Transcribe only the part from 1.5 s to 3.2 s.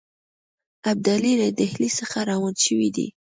ډهلي څخه روان شوی دی.